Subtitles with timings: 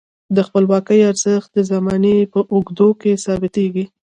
[0.35, 3.85] د خپلواکۍ ارزښت د زمانې په اوږدو کې ثابتیږي.